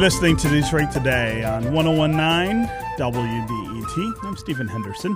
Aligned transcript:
You're 0.00 0.06
listening 0.06 0.38
to 0.38 0.48
Detroit 0.48 0.90
Today 0.90 1.44
on 1.44 1.74
1019 1.74 2.66
WDET. 2.96 4.24
I'm 4.24 4.34
Stephen 4.34 4.66
Henderson. 4.66 5.14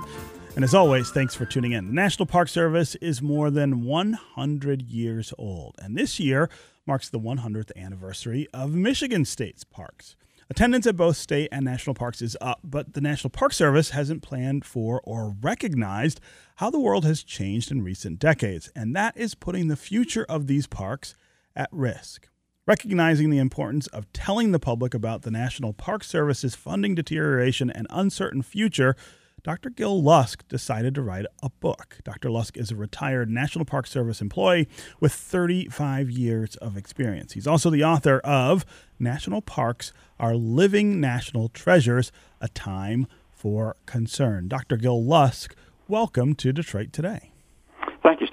And 0.55 0.63
as 0.63 0.75
always, 0.75 1.09
thanks 1.09 1.33
for 1.33 1.43
tuning 1.43 1.71
in. 1.71 1.87
The 1.87 1.93
National 1.93 2.27
Park 2.27 2.49
Service 2.49 2.93
is 2.97 3.19
more 3.19 3.49
than 3.49 3.83
100 3.83 4.83
years 4.83 5.33
old. 5.39 5.73
And 5.79 5.97
this 5.97 6.19
year 6.19 6.51
marks 6.85 7.09
the 7.09 7.19
100th 7.19 7.71
anniversary 7.75 8.47
of 8.53 8.75
Michigan 8.75 9.25
State's 9.25 9.63
parks. 9.63 10.15
Attendance 10.51 10.85
at 10.85 10.95
both 10.95 11.17
state 11.17 11.49
and 11.51 11.65
national 11.65 11.95
parks 11.95 12.21
is 12.21 12.37
up, 12.39 12.59
but 12.63 12.93
the 12.93 13.01
National 13.01 13.31
Park 13.31 13.53
Service 13.53 13.89
hasn't 13.89 14.21
planned 14.21 14.65
for 14.65 15.01
or 15.03 15.35
recognized 15.41 16.21
how 16.57 16.69
the 16.69 16.79
world 16.79 17.05
has 17.05 17.23
changed 17.23 17.71
in 17.71 17.81
recent 17.81 18.19
decades. 18.19 18.69
And 18.75 18.95
that 18.95 19.17
is 19.17 19.33
putting 19.33 19.67
the 19.67 19.75
future 19.75 20.27
of 20.29 20.45
these 20.45 20.67
parks 20.67 21.15
at 21.55 21.69
risk. 21.71 22.29
Recognizing 22.67 23.29
the 23.29 23.37
importance 23.37 23.85
of 23.85 24.11
telling 24.11 24.51
the 24.51 24.57
public 24.57 24.95
about 24.95 25.21
the 25.21 25.29
National 25.29 25.71
Park 25.71 26.03
Service's 26.03 26.55
funding 26.55 26.95
deterioration 26.95 27.69
and 27.69 27.85
uncertain 27.91 28.41
future, 28.41 28.95
Dr. 29.43 29.69
Gil 29.69 30.01
Lusk 30.01 30.47
decided 30.47 30.95
to 30.95 31.03
write 31.03 31.27
a 31.43 31.51
book. 31.59 31.99
Dr. 32.03 32.31
Lusk 32.31 32.57
is 32.57 32.71
a 32.71 32.75
retired 32.75 33.29
National 33.29 33.65
Park 33.65 33.85
Service 33.85 34.19
employee 34.19 34.67
with 34.99 35.13
35 35.13 36.09
years 36.09 36.55
of 36.55 36.75
experience. 36.75 37.33
He's 37.33 37.45
also 37.45 37.69
the 37.69 37.83
author 37.83 38.17
of 38.23 38.65
National 38.97 39.43
Parks 39.43 39.93
Are 40.19 40.35
Living 40.35 40.99
National 40.99 41.49
Treasures 41.49 42.11
A 42.41 42.47
Time 42.47 43.05
for 43.31 43.75
Concern. 43.85 44.47
Dr. 44.47 44.77
Gil 44.77 45.03
Lusk, 45.03 45.55
welcome 45.87 46.33
to 46.33 46.51
Detroit 46.51 46.91
Today. 46.91 47.34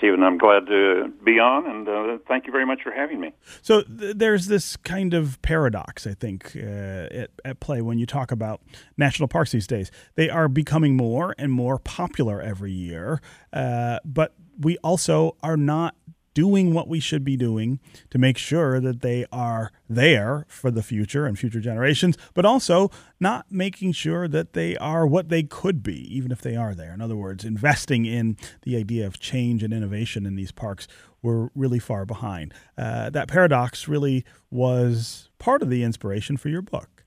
Stephen. 0.03 0.25
I'm 0.25 0.37
glad 0.37 0.67
to 0.67 1.13
be 1.25 1.39
on, 1.39 1.65
and 1.65 1.89
uh, 1.89 2.19
thank 2.27 2.47
you 2.47 2.53
very 2.53 2.67
much 2.67 2.83
for 2.83 2.91
having 2.91 3.21
me. 3.21 3.33
So 3.63 3.83
th- 3.83 4.17
there's 4.17 4.49
this 4.49 4.77
kind 4.77 5.15
of 5.15 5.41
paradox, 5.43 6.09
I 6.09 6.15
think, 6.15 6.57
uh, 6.57 6.59
at, 6.59 7.31
at, 7.45 7.61
play 7.61 7.81
when 7.83 8.01
you 8.01 8.07
talk 8.07 8.33
about 8.33 8.61
national 8.97 9.29
parks 9.29 9.53
these 9.53 9.69
days. 9.69 9.93
They 10.17 10.29
are 10.29 10.49
becoming 10.49 10.97
more 10.97 11.37
and 11.39 11.53
more 11.53 11.79
popular 11.79 12.41
every 12.41 12.73
year, 12.73 13.21
uh, 13.53 14.01
but 14.05 14.35
we 14.59 14.77
also 14.79 15.37
are 15.41 15.57
not 15.57 15.95
doing 16.35 16.73
what 16.73 16.89
we 16.89 17.01
should 17.01 17.25
be 17.25 17.37
doing 17.37 17.81
to 18.11 18.19
make 18.19 18.39
sure 18.39 18.81
that 18.81 19.01
they 19.01 19.27
are 19.33 19.71
there 19.89 20.47
for 20.49 20.71
the 20.71 20.83
future 20.83 21.27
and 21.27 21.39
future 21.39 21.61
generations, 21.61 22.17
but 22.35 22.45
also 22.45 22.91
not 23.21 23.47
making 23.51 23.93
sure 23.93 24.27
that 24.29 24.53
they 24.53 24.77
are 24.77 25.07
what 25.07 25.29
they 25.29 25.43
could 25.43 25.83
be, 25.83 26.17
even 26.17 26.33
if 26.33 26.41
they 26.41 26.57
are 26.57 26.75
there. 26.75 26.93
In 26.93 27.01
other 27.01 27.17
words, 27.17 27.45
investing 27.45 28.07
in 28.07 28.37
the 28.63 28.77
idea 28.77 29.07
of 29.07 29.19
change 29.19 29.63
and 29.63 29.73
innovation 29.73 30.27
in 30.27 30.35
these 30.35 30.53
parks, 30.53 30.89
we're 31.23 31.51
really 31.55 31.79
far 31.79 32.05
behind. 32.05 32.53
Uh, 32.77 33.11
that 33.11 33.29
paradox 33.29 33.87
really 33.87 34.25
was 34.51 35.31
part 35.39 35.63
of 35.63 35.71
the 35.71 35.83
inspiration 35.83 36.37
for 36.37 36.49
your 36.49 36.63
book. 36.63 37.05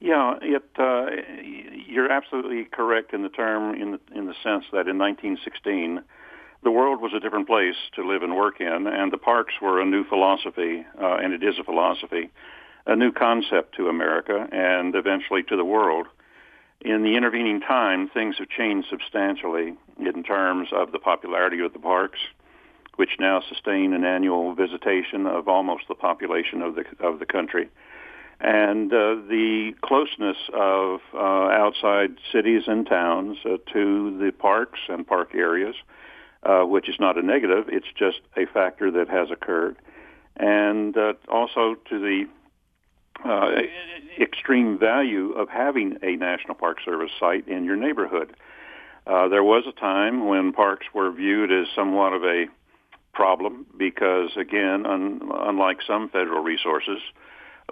Yeah, 0.00 0.34
it. 0.42 0.64
Uh, 0.76 1.06
you're 1.86 2.10
absolutely 2.10 2.64
correct 2.64 3.14
in 3.14 3.22
the 3.22 3.28
term, 3.28 3.74
in 3.80 3.92
the 3.92 4.00
in 4.12 4.26
the 4.26 4.34
sense 4.42 4.64
that 4.72 4.88
in 4.88 4.98
1916 4.98 6.02
the 6.62 6.70
world 6.70 7.00
was 7.00 7.12
a 7.12 7.20
different 7.20 7.48
place 7.48 7.76
to 7.94 8.06
live 8.06 8.22
and 8.22 8.36
work 8.36 8.60
in, 8.60 8.86
and 8.86 9.12
the 9.12 9.18
parks 9.18 9.54
were 9.60 9.80
a 9.80 9.84
new 9.84 10.04
philosophy, 10.04 10.84
uh, 11.00 11.16
and 11.16 11.32
it 11.32 11.42
is 11.42 11.58
a 11.58 11.64
philosophy, 11.64 12.30
a 12.86 12.94
new 12.94 13.10
concept 13.12 13.74
to 13.76 13.88
America 13.88 14.48
and 14.52 14.94
eventually 14.94 15.42
to 15.44 15.56
the 15.56 15.64
world. 15.64 16.06
In 16.80 17.02
the 17.02 17.16
intervening 17.16 17.60
time, 17.60 18.08
things 18.08 18.36
have 18.38 18.48
changed 18.48 18.88
substantially 18.88 19.74
in 19.98 20.22
terms 20.22 20.68
of 20.72 20.92
the 20.92 20.98
popularity 20.98 21.60
of 21.60 21.72
the 21.72 21.78
parks, 21.78 22.18
which 22.96 23.16
now 23.18 23.40
sustain 23.48 23.92
an 23.92 24.04
annual 24.04 24.54
visitation 24.54 25.26
of 25.26 25.48
almost 25.48 25.84
the 25.88 25.94
population 25.94 26.60
of 26.62 26.74
the 26.74 26.84
of 27.00 27.18
the 27.18 27.26
country, 27.26 27.68
and 28.40 28.92
uh, 28.92 29.14
the 29.28 29.74
closeness 29.82 30.36
of 30.52 31.00
uh, 31.14 31.18
outside 31.18 32.16
cities 32.32 32.64
and 32.66 32.86
towns 32.86 33.38
uh, 33.44 33.56
to 33.72 34.18
the 34.18 34.32
parks 34.32 34.80
and 34.88 35.06
park 35.06 35.34
areas 35.34 35.76
uh, 36.42 36.62
which 36.62 36.88
is 36.88 36.96
not 36.98 37.18
a 37.18 37.22
negative. 37.22 37.66
It's 37.68 37.86
just 37.96 38.20
a 38.36 38.46
factor 38.46 38.90
that 38.90 39.08
has 39.08 39.30
occurred. 39.30 39.76
And 40.36 40.96
uh, 40.96 41.14
also 41.28 41.76
to 41.88 41.98
the 41.98 42.24
uh, 43.24 43.50
extreme 44.20 44.78
value 44.78 45.32
of 45.32 45.48
having 45.48 45.98
a 46.02 46.16
National 46.16 46.54
Park 46.54 46.78
Service 46.84 47.10
site 47.20 47.46
in 47.46 47.64
your 47.64 47.76
neighborhood. 47.76 48.34
Uh, 49.06 49.28
there 49.28 49.44
was 49.44 49.64
a 49.68 49.72
time 49.72 50.26
when 50.26 50.52
parks 50.52 50.86
were 50.94 51.10
viewed 51.10 51.50
as 51.52 51.66
somewhat 51.74 52.12
of 52.12 52.24
a 52.24 52.46
problem 53.12 53.66
because, 53.76 54.30
again, 54.36 54.86
un- 54.86 55.20
unlike 55.32 55.78
some 55.86 56.08
federal 56.08 56.42
resources, 56.42 56.98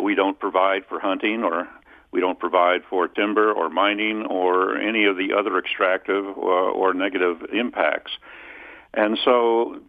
we 0.03 0.15
don't 0.15 0.39
provide 0.39 0.85
for 0.89 1.01
hunting 1.01 1.43
or 1.43 1.69
we 2.13 2.21
don't 2.21 2.39
provide 2.39 2.83
for 2.89 3.07
timber 3.09 3.53
or 3.53 3.71
mining 3.71 4.27
or 4.27 4.77
any 4.77 5.05
of 5.05 5.17
the 5.17 5.33
other 5.33 5.59
extractive 5.59 6.27
or, 6.37 6.69
uh, 6.69 6.73
or 6.73 6.93
negative 6.93 7.43
impacts. 7.53 8.13
And 8.95 9.19
so, 9.25 9.81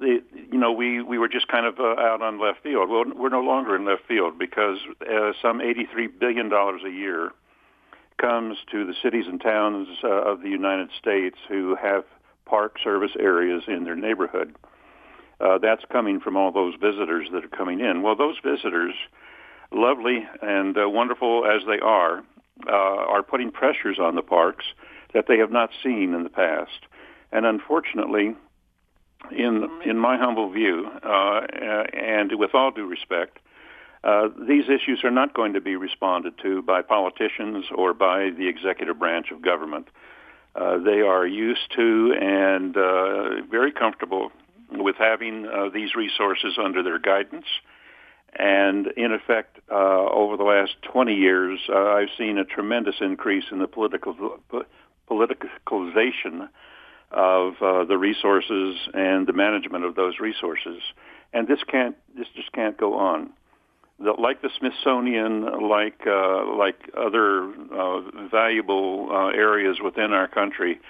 the, 0.00 0.22
you 0.50 0.58
know, 0.58 0.72
we, 0.72 1.02
we 1.02 1.18
were 1.18 1.28
just 1.28 1.48
kind 1.48 1.66
of 1.66 1.78
uh, 1.78 2.00
out 2.00 2.22
on 2.22 2.40
left 2.40 2.62
field. 2.62 2.88
Well, 2.88 3.04
we're 3.14 3.28
no 3.28 3.42
longer 3.42 3.76
in 3.76 3.84
left 3.84 4.06
field 4.06 4.38
because 4.38 4.78
uh, 5.02 5.32
some 5.42 5.60
$83 5.60 6.18
billion 6.18 6.52
a 6.52 6.90
year 6.90 7.32
comes 8.18 8.56
to 8.70 8.86
the 8.86 8.94
cities 9.02 9.24
and 9.26 9.40
towns 9.40 9.88
uh, 10.02 10.08
of 10.08 10.42
the 10.42 10.48
United 10.48 10.88
States 10.98 11.36
who 11.48 11.76
have 11.76 12.04
park 12.46 12.76
service 12.82 13.12
areas 13.18 13.62
in 13.66 13.84
their 13.84 13.96
neighborhood. 13.96 14.54
Uh, 15.40 15.58
that's 15.58 15.82
coming 15.90 16.20
from 16.20 16.36
all 16.36 16.52
those 16.52 16.74
visitors 16.80 17.28
that 17.32 17.44
are 17.44 17.56
coming 17.56 17.80
in. 17.80 18.02
Well, 18.02 18.16
those 18.16 18.36
visitors, 18.42 18.94
lovely 19.72 20.26
and 20.40 20.76
uh, 20.78 20.88
wonderful 20.88 21.44
as 21.44 21.62
they 21.66 21.80
are, 21.80 22.22
uh, 22.68 22.72
are 22.72 23.22
putting 23.22 23.50
pressures 23.50 23.98
on 23.98 24.14
the 24.14 24.22
parks 24.22 24.64
that 25.12 25.26
they 25.26 25.38
have 25.38 25.50
not 25.50 25.70
seen 25.82 26.14
in 26.14 26.22
the 26.22 26.30
past. 26.30 26.86
And 27.34 27.44
unfortunately, 27.44 28.36
in 29.32 29.68
in 29.84 29.98
my 29.98 30.16
humble 30.16 30.50
view, 30.50 30.86
uh, 31.02 31.40
and 31.92 32.30
with 32.38 32.54
all 32.54 32.70
due 32.70 32.86
respect, 32.86 33.40
uh, 34.04 34.28
these 34.48 34.64
issues 34.68 35.02
are 35.02 35.10
not 35.10 35.34
going 35.34 35.52
to 35.54 35.60
be 35.60 35.74
responded 35.74 36.34
to 36.42 36.62
by 36.62 36.80
politicians 36.80 37.64
or 37.74 37.92
by 37.92 38.30
the 38.30 38.46
executive 38.46 39.00
branch 39.00 39.32
of 39.32 39.42
government. 39.42 39.88
Uh, 40.54 40.78
they 40.78 41.00
are 41.00 41.26
used 41.26 41.72
to 41.74 42.14
and 42.20 42.76
uh, 42.76 43.42
very 43.50 43.72
comfortable 43.72 44.30
with 44.70 44.94
having 44.96 45.46
uh, 45.46 45.68
these 45.74 45.96
resources 45.96 46.56
under 46.62 46.84
their 46.84 47.00
guidance. 47.00 47.46
And 48.38 48.86
in 48.96 49.12
effect, 49.12 49.58
uh, 49.70 49.74
over 49.74 50.36
the 50.36 50.44
last 50.44 50.74
20 50.82 51.14
years, 51.14 51.58
I've 51.68 52.10
seen 52.16 52.38
a 52.38 52.44
tremendous 52.44 52.96
increase 53.00 53.44
in 53.50 53.58
the 53.58 53.66
political 53.66 54.38
politicalization 55.10 56.48
of 57.10 57.54
uh, 57.60 57.84
the 57.84 57.96
resources 57.96 58.76
and 58.92 59.26
the 59.26 59.32
management 59.32 59.84
of 59.84 59.94
those 59.94 60.18
resources. 60.20 60.82
And 61.32 61.48
this 61.48 61.60
can't, 61.66 61.96
this 62.16 62.26
just 62.34 62.52
can't 62.52 62.76
go 62.76 62.94
on. 62.94 63.30
The, 64.00 64.12
like 64.12 64.42
the 64.42 64.50
Smithsonian, 64.58 65.68
like 65.68 66.00
uh, 66.06 66.56
like 66.56 66.90
other 66.96 67.44
uh, 67.72 68.00
valuable 68.28 69.08
uh, 69.10 69.28
areas 69.28 69.78
within 69.82 70.12
our 70.12 70.26
country, 70.26 70.80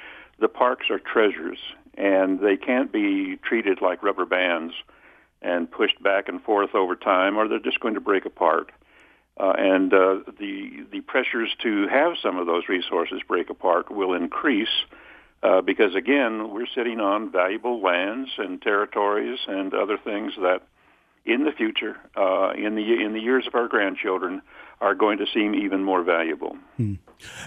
the 0.41 0.49
parks 0.49 0.87
are 0.91 0.99
treasures, 0.99 1.59
and 1.99 2.41
they 2.41 2.57
can't 2.57 2.91
be 2.91 3.37
treated 3.43 3.83
like 3.83 4.03
rubber 4.03 4.25
bands 4.25 4.73
and 5.43 5.71
pushed 5.71 6.03
back 6.03 6.29
and 6.29 6.43
forth 6.43 6.75
over 6.75 6.97
time, 6.97 7.37
or 7.37 7.47
they're 7.47 7.59
just 7.59 7.81
going 7.81 7.95
to 7.95 8.01
break 8.01 8.25
apart. 8.25 8.73
Uh, 9.39 9.53
and 9.59 9.93
uh, 9.93 10.21
the 10.39 10.87
the 10.93 11.01
pressures 11.03 11.51
to 11.63 11.87
have 11.89 12.15
some 12.23 12.39
of 12.39 12.47
those 12.47 12.69
resources 12.69 13.21
break 13.27 13.51
apart 13.51 13.91
will 13.91 14.15
increase 14.15 14.85
uh, 15.45 15.61
because 15.61 15.95
again, 15.95 16.51
we're 16.51 16.67
sitting 16.75 17.01
on 17.01 17.31
valuable 17.31 17.83
lands 17.83 18.31
and 18.39 18.63
territories 18.63 19.39
and 19.47 19.75
other 19.75 19.99
things 19.99 20.33
that, 20.41 20.63
in 21.27 21.45
the 21.45 21.53
future, 21.53 21.97
uh, 22.17 22.53
in 22.57 22.75
the 22.75 23.05
in 23.05 23.13
the 23.13 23.21
years 23.21 23.47
of 23.47 23.55
our 23.55 23.69
grandchildren, 23.69 24.41
are 24.81 24.95
going 24.95 25.19
to 25.19 25.27
seem 25.33 25.55
even 25.55 25.85
more 25.85 26.03
valuable. 26.03 26.57
Hmm. 26.79 26.95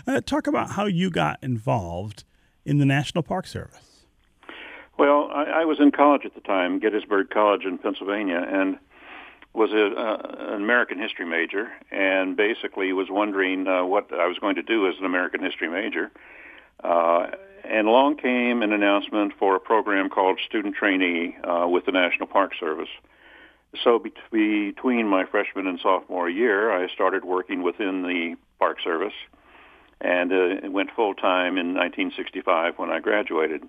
Uh, 0.05 0.21
talk 0.21 0.45
about 0.45 0.71
how 0.71 0.85
you 0.85 1.09
got 1.09 1.39
involved 1.41 2.23
in 2.65 2.77
the 2.77 2.85
National 2.85 3.23
Park 3.23 3.47
Service. 3.47 4.05
Well, 4.99 5.29
I, 5.33 5.61
I 5.61 5.65
was 5.65 5.79
in 5.79 5.91
college 5.91 6.23
at 6.25 6.35
the 6.35 6.41
time, 6.41 6.79
Gettysburg 6.79 7.29
College 7.31 7.65
in 7.65 7.79
Pennsylvania, 7.79 8.45
and 8.47 8.77
was 9.53 9.71
a, 9.71 9.85
uh, 9.85 10.53
an 10.53 10.61
American 10.61 10.99
history 10.99 11.25
major, 11.25 11.67
and 11.89 12.37
basically 12.37 12.93
was 12.93 13.07
wondering 13.09 13.67
uh, 13.67 13.83
what 13.85 14.11
I 14.13 14.27
was 14.27 14.37
going 14.37 14.55
to 14.55 14.63
do 14.63 14.87
as 14.87 14.95
an 14.99 15.05
American 15.05 15.43
history 15.43 15.69
major. 15.69 16.11
Uh, 16.83 17.27
and 17.69 17.87
along 17.87 18.17
came 18.17 18.61
an 18.61 18.71
announcement 18.71 19.33
for 19.37 19.55
a 19.55 19.59
program 19.59 20.09
called 20.09 20.39
Student 20.45 20.75
Trainee 20.75 21.37
uh, 21.43 21.67
with 21.67 21.85
the 21.85 21.91
National 21.91 22.27
Park 22.27 22.53
Service. 22.59 22.89
So 23.83 23.99
be- 23.99 24.13
between 24.31 25.07
my 25.07 25.25
freshman 25.25 25.67
and 25.67 25.79
sophomore 25.79 26.29
year, 26.29 26.71
I 26.71 26.87
started 26.93 27.25
working 27.25 27.63
within 27.63 28.03
the 28.03 28.35
Park 28.59 28.77
Service 28.83 29.13
and 29.99 30.31
uh, 30.31 30.69
went 30.69 30.91
full 30.95 31.13
time 31.13 31.57
in 31.57 31.73
1965 31.73 32.77
when 32.77 32.89
I 32.89 32.99
graduated. 32.99 33.63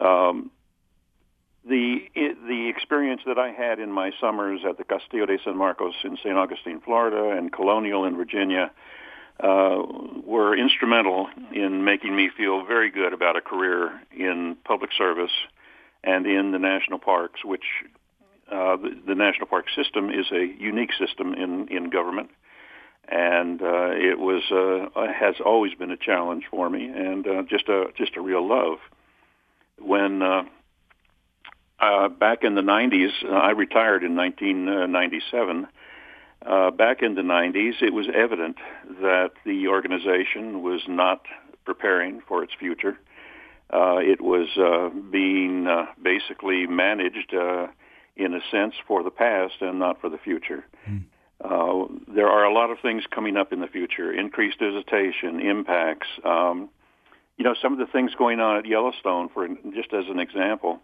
Um, 0.00 0.50
the 1.64 2.08
the 2.14 2.68
experience 2.68 3.22
that 3.26 3.38
I 3.38 3.50
had 3.50 3.78
in 3.78 3.92
my 3.92 4.10
summers 4.20 4.62
at 4.68 4.78
the 4.78 4.84
Castillo 4.84 5.26
de 5.26 5.38
San 5.44 5.56
Marcos 5.56 5.94
in 6.02 6.16
St. 6.16 6.36
Augustine, 6.36 6.80
Florida, 6.80 7.36
and 7.36 7.52
Colonial 7.52 8.04
in 8.04 8.16
Virginia 8.16 8.72
uh, 9.40 9.82
were 10.24 10.56
instrumental 10.56 11.28
in 11.52 11.84
making 11.84 12.14
me 12.14 12.30
feel 12.36 12.64
very 12.64 12.90
good 12.90 13.12
about 13.12 13.36
a 13.36 13.40
career 13.40 14.00
in 14.16 14.56
public 14.64 14.90
service 14.96 15.32
and 16.04 16.26
in 16.26 16.52
the 16.52 16.58
national 16.58 16.98
parks, 16.98 17.44
which 17.44 17.64
uh, 18.50 18.76
the, 18.76 18.90
the 19.06 19.14
national 19.14 19.46
park 19.46 19.66
system 19.74 20.10
is 20.10 20.26
a 20.32 20.44
unique 20.58 20.92
system 20.98 21.34
in 21.34 21.68
in 21.68 21.90
government, 21.90 22.30
and 23.08 23.62
uh, 23.62 23.90
it 23.92 24.18
was 24.18 24.42
uh, 24.50 25.12
has 25.12 25.36
always 25.44 25.74
been 25.74 25.90
a 25.90 25.96
challenge 25.96 26.44
for 26.50 26.68
me, 26.68 26.86
and 26.86 27.26
uh, 27.26 27.42
just 27.42 27.68
a 27.68 27.86
just 27.96 28.16
a 28.16 28.20
real 28.20 28.46
love. 28.46 28.78
When 29.78 30.22
uh, 30.22 30.42
uh, 31.82 32.08
back 32.08 32.44
in 32.44 32.54
the 32.54 32.62
90s, 32.62 33.10
uh, 33.24 33.28
I 33.34 33.50
retired 33.50 34.04
in 34.04 34.14
1997. 34.14 35.66
Uh, 36.44 36.70
back 36.70 37.02
in 37.02 37.14
the 37.14 37.22
90s, 37.22 37.82
it 37.82 37.92
was 37.92 38.06
evident 38.12 38.56
that 39.00 39.30
the 39.44 39.68
organization 39.68 40.62
was 40.62 40.80
not 40.88 41.22
preparing 41.64 42.20
for 42.26 42.42
its 42.42 42.52
future. 42.58 42.98
Uh, 43.72 43.98
it 43.98 44.20
was 44.20 44.48
uh, 44.58 44.90
being 45.10 45.66
uh, 45.66 45.86
basically 46.02 46.66
managed 46.66 47.32
uh, 47.32 47.68
in 48.16 48.34
a 48.34 48.40
sense 48.50 48.74
for 48.86 49.02
the 49.02 49.10
past 49.10 49.54
and 49.60 49.78
not 49.78 50.00
for 50.00 50.10
the 50.10 50.18
future. 50.18 50.64
Mm. 50.88 51.04
Uh, 51.42 51.88
there 52.14 52.28
are 52.28 52.44
a 52.44 52.52
lot 52.52 52.70
of 52.70 52.78
things 52.80 53.04
coming 53.10 53.36
up 53.36 53.52
in 53.52 53.60
the 53.60 53.66
future: 53.66 54.12
increased 54.12 54.58
visitation, 54.58 55.40
impacts. 55.40 56.06
Um, 56.24 56.68
you 57.36 57.44
know, 57.44 57.54
some 57.60 57.72
of 57.72 57.78
the 57.78 57.86
things 57.86 58.12
going 58.16 58.40
on 58.40 58.58
at 58.58 58.66
Yellowstone, 58.66 59.28
for 59.32 59.48
just 59.74 59.92
as 59.92 60.04
an 60.08 60.20
example 60.20 60.80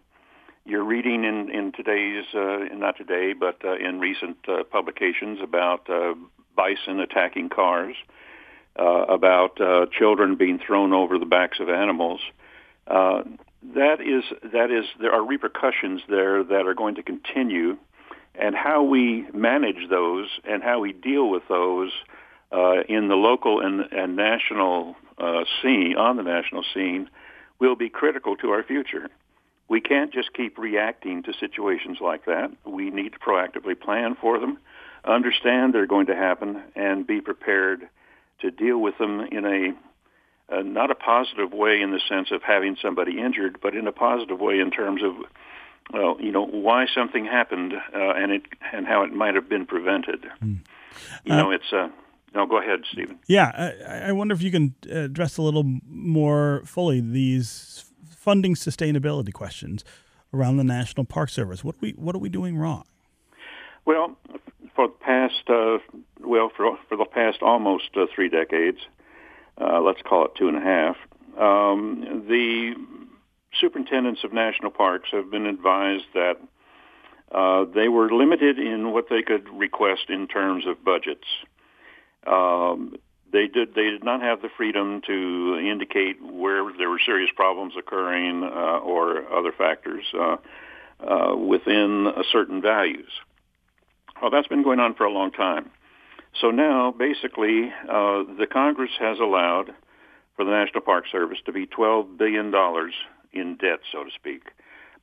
you're 0.69 0.83
reading 0.83 1.23
in 1.23 1.49
in 1.49 1.71
today's 1.71 2.25
uh, 2.35 2.75
not 2.75 2.95
today, 2.95 3.33
but 3.33 3.57
uh, 3.65 3.75
in 3.75 3.99
recent 3.99 4.37
uh, 4.47 4.63
publications 4.63 5.39
about 5.41 5.89
uh, 5.89 6.13
bison 6.55 6.99
attacking 6.99 7.49
cars, 7.49 7.95
uh, 8.77 9.05
about 9.09 9.59
uh, 9.59 9.87
children 9.97 10.35
being 10.35 10.59
thrown 10.59 10.93
over 10.93 11.17
the 11.17 11.25
backs 11.25 11.59
of 11.59 11.69
animals. 11.69 12.21
Uh, 12.85 13.23
that 13.75 13.99
is 13.99 14.23
that 14.53 14.69
is 14.71 14.85
there 15.01 15.11
are 15.11 15.25
repercussions 15.25 16.01
there 16.07 16.43
that 16.43 16.67
are 16.67 16.75
going 16.75 16.95
to 16.95 17.03
continue, 17.03 17.75
and 18.35 18.55
how 18.55 18.83
we 18.83 19.25
manage 19.33 19.89
those 19.89 20.27
and 20.45 20.61
how 20.61 20.79
we 20.79 20.93
deal 20.93 21.29
with 21.29 21.43
those 21.49 21.91
uh, 22.51 22.81
in 22.87 23.07
the 23.07 23.15
local 23.15 23.59
and, 23.59 23.91
and 23.91 24.15
national 24.15 24.95
uh, 25.17 25.43
scene 25.61 25.95
on 25.97 26.15
the 26.15 26.23
national 26.23 26.63
scene 26.73 27.09
will 27.59 27.75
be 27.75 27.89
critical 27.89 28.37
to 28.37 28.51
our 28.51 28.63
future 28.63 29.09
we 29.69 29.79
can't 29.79 30.11
just 30.11 30.33
keep 30.33 30.57
reacting 30.57 31.23
to 31.23 31.33
situations 31.39 31.99
like 32.01 32.25
that. 32.25 32.51
We 32.65 32.89
need 32.89 33.13
to 33.13 33.19
proactively 33.19 33.79
plan 33.79 34.17
for 34.19 34.39
them, 34.39 34.57
understand 35.05 35.73
they're 35.73 35.87
going 35.87 36.07
to 36.07 36.15
happen, 36.15 36.61
and 36.75 37.05
be 37.05 37.21
prepared 37.21 37.87
to 38.41 38.51
deal 38.51 38.79
with 38.79 38.97
them 38.97 39.21
in 39.21 39.45
a 39.45 39.73
uh, 40.51 40.63
not 40.63 40.89
a 40.89 40.95
positive 40.95 41.53
way 41.53 41.79
in 41.79 41.91
the 41.91 42.01
sense 42.09 42.31
of 42.31 42.41
having 42.41 42.75
somebody 42.81 43.19
injured, 43.19 43.59
but 43.61 43.75
in 43.75 43.85
a 43.85 43.91
positive 43.91 44.39
way 44.39 44.59
in 44.59 44.71
terms 44.71 45.03
of 45.03 45.13
well, 45.93 46.17
you 46.19 46.31
know, 46.31 46.45
why 46.45 46.85
something 46.93 47.25
happened 47.25 47.73
uh, 47.73 48.13
and 48.15 48.31
it 48.31 48.43
and 48.73 48.87
how 48.87 49.03
it 49.03 49.13
might 49.13 49.35
have 49.35 49.47
been 49.47 49.65
prevented. 49.65 50.25
Mm. 50.43 50.59
You 51.23 51.35
know, 51.35 51.51
uh, 51.51 51.55
it's 51.55 51.71
uh, 51.71 51.89
no, 52.33 52.45
go 52.47 52.59
ahead, 52.59 52.81
Stephen. 52.91 53.19
Yeah, 53.27 53.73
I, 53.87 54.09
I 54.09 54.11
wonder 54.11 54.33
if 54.33 54.41
you 54.41 54.51
can 54.51 54.75
address 54.89 55.37
a 55.37 55.41
little 55.41 55.63
more 55.87 56.63
fully 56.65 57.01
these 57.01 57.88
funding 58.29 58.53
sustainability 58.53 59.33
questions 59.33 59.83
around 60.35 60.57
the 60.57 60.63
National 60.63 61.03
Park 61.03 61.29
Service. 61.29 61.63
What 61.63 61.73
are 61.73 61.79
we 61.81 61.91
what 61.93 62.13
are 62.15 62.19
we 62.19 62.29
doing 62.29 62.59
wrong? 62.59 62.83
Well, 63.85 64.15
for 64.75 64.87
the 64.87 64.93
past 64.93 65.49
uh, 65.49 65.79
well 66.19 66.51
for 66.55 66.77
for 66.87 66.95
the 66.95 67.05
past 67.05 67.39
almost 67.41 67.89
uh, 67.95 68.05
three 68.13 68.29
decades, 68.29 68.77
uh, 69.59 69.81
let's 69.81 70.03
call 70.03 70.25
it 70.25 70.31
two 70.37 70.47
and 70.47 70.57
a 70.57 70.61
half, 70.61 70.95
um, 71.39 72.25
the 72.27 72.75
superintendents 73.59 74.23
of 74.23 74.31
national 74.31 74.69
parks 74.69 75.09
have 75.11 75.31
been 75.31 75.47
advised 75.47 76.05
that 76.13 76.35
uh, 77.31 77.65
they 77.73 77.87
were 77.87 78.11
limited 78.11 78.59
in 78.59 78.91
what 78.91 79.05
they 79.09 79.23
could 79.23 79.49
request 79.49 80.03
in 80.09 80.27
terms 80.27 80.67
of 80.67 80.85
budgets. 80.85 81.25
Um, 82.27 82.95
they 83.31 83.47
did 83.47 83.75
they 83.75 83.89
did 83.89 84.03
not 84.03 84.21
have 84.21 84.41
the 84.41 84.49
freedom 84.57 85.01
to 85.07 85.59
indicate 85.59 86.17
where 86.21 86.71
there 86.77 86.89
were 86.89 86.99
serious 87.05 87.29
problems 87.35 87.73
occurring 87.77 88.43
uh, 88.43 88.79
or 88.79 89.31
other 89.31 89.51
factors 89.51 90.05
uh, 90.13 90.37
uh, 90.99 91.35
within 91.35 92.11
certain 92.31 92.61
values. 92.61 93.11
Well, 94.21 94.31
that's 94.31 94.47
been 94.47 94.63
going 94.63 94.79
on 94.79 94.95
for 94.95 95.05
a 95.05 95.11
long 95.11 95.31
time. 95.31 95.69
So 96.41 96.51
now, 96.51 96.91
basically, 96.91 97.71
uh, 97.83 98.23
the 98.37 98.47
Congress 98.51 98.91
has 98.99 99.19
allowed 99.19 99.71
for 100.35 100.45
the 100.45 100.51
National 100.51 100.81
Park 100.81 101.05
Service 101.11 101.39
to 101.45 101.51
be 101.51 101.65
$12 101.67 102.17
billion 102.17 102.53
in 103.33 103.55
debt, 103.57 103.79
so 103.91 104.03
to 104.03 104.11
speak. 104.15 104.43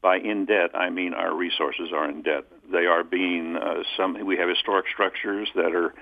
By 0.02 0.19
in 0.19 0.44
debt, 0.44 0.70
I 0.75 0.90
mean 0.90 1.14
our 1.14 1.34
resources 1.34 1.88
are 1.93 2.08
in 2.08 2.22
debt. 2.22 2.44
They 2.70 2.87
are 2.87 3.02
being 3.02 3.56
uh, 3.56 3.82
some. 3.96 4.25
We 4.25 4.37
have 4.37 4.49
historic 4.49 4.87
structures 4.93 5.49
that 5.55 5.75
are 5.75 5.94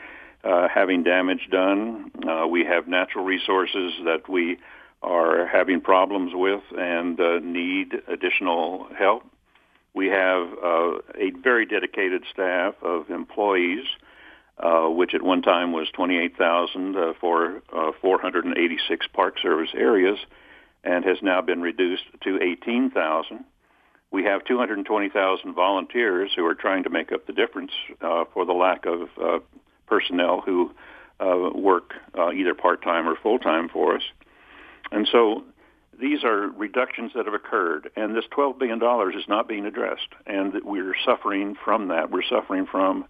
uh, 0.44 0.68
having 0.72 1.02
damage 1.02 1.48
done. 1.50 2.10
Uh, 2.28 2.46
we 2.46 2.64
have 2.64 2.86
natural 2.86 3.24
resources 3.24 3.92
that 4.04 4.28
we 4.28 4.58
are 5.02 5.46
having 5.46 5.80
problems 5.80 6.32
with 6.34 6.62
and 6.76 7.18
uh, 7.20 7.38
need 7.40 7.94
additional 8.08 8.86
help. 8.98 9.24
We 9.94 10.08
have 10.08 10.48
uh, 10.62 10.98
a 11.14 11.30
very 11.42 11.66
dedicated 11.66 12.24
staff 12.32 12.74
of 12.82 13.10
employees, 13.10 13.84
uh, 14.58 14.88
which 14.88 15.14
at 15.14 15.22
one 15.22 15.42
time 15.42 15.72
was 15.72 15.88
28,000 15.94 16.96
uh, 16.96 17.12
for 17.20 17.62
486 18.00 19.06
Park 19.12 19.38
Service 19.40 19.70
areas 19.74 20.18
and 20.82 21.04
has 21.04 21.18
now 21.22 21.40
been 21.40 21.62
reduced 21.62 22.04
to 22.24 22.38
18,000. 22.42 23.44
We 24.10 24.24
have 24.24 24.44
220,000 24.44 25.54
volunteers 25.54 26.30
who 26.36 26.44
are 26.46 26.54
trying 26.54 26.82
to 26.84 26.90
make 26.90 27.12
up 27.12 27.26
the 27.26 27.32
difference 27.32 27.72
for 28.00 28.44
the 28.44 28.52
lack 28.52 28.84
of 28.86 29.08
personnel 29.94 30.40
who 30.40 30.72
uh, 31.20 31.50
work 31.54 31.94
uh, 32.18 32.32
either 32.32 32.52
part-time 32.52 33.08
or 33.08 33.14
full-time 33.22 33.68
for 33.68 33.94
us. 33.94 34.02
And 34.90 35.06
so 35.10 35.44
these 36.00 36.24
are 36.24 36.48
reductions 36.48 37.12
that 37.14 37.26
have 37.26 37.34
occurred, 37.34 37.90
and 37.94 38.16
this 38.16 38.24
$12 38.36 38.58
billion 38.58 38.80
is 39.16 39.28
not 39.28 39.46
being 39.46 39.66
addressed, 39.66 40.08
and 40.26 40.52
we're 40.64 40.96
suffering 41.04 41.54
from 41.64 41.88
that. 41.88 42.10
We're 42.10 42.28
suffering 42.28 42.66
from, 42.66 43.04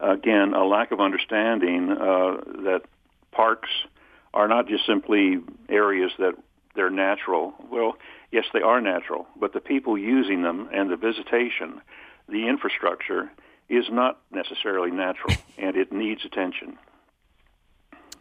again, 0.00 0.52
a 0.52 0.64
lack 0.64 0.92
of 0.92 1.00
understanding 1.00 1.90
uh, 1.90 2.36
that 2.64 2.82
parks 3.32 3.70
are 4.34 4.48
not 4.48 4.68
just 4.68 4.84
simply 4.84 5.38
areas 5.70 6.12
that 6.18 6.34
they're 6.74 6.90
natural. 6.90 7.54
Well, 7.72 7.96
yes, 8.30 8.44
they 8.52 8.60
are 8.60 8.82
natural, 8.82 9.26
but 9.34 9.54
the 9.54 9.60
people 9.60 9.96
using 9.96 10.42
them 10.42 10.68
and 10.74 10.90
the 10.90 10.96
visitation, 10.96 11.80
the 12.28 12.46
infrastructure, 12.46 13.30
is 13.68 13.84
not 13.90 14.20
necessarily 14.30 14.90
natural, 14.90 15.36
and 15.58 15.76
it 15.76 15.92
needs 15.92 16.24
attention. 16.24 16.78